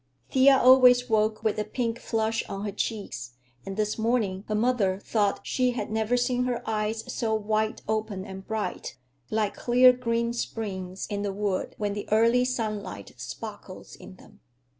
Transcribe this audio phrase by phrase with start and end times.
[0.31, 3.33] Thea always woke with a pink flush on her cheeks,
[3.67, 8.25] and this morning her mother thought she had never seen her eyes so wide open
[8.25, 8.97] and bright;
[9.29, 14.39] like clear green springs in the wood, when the early sunlight sparkles in them.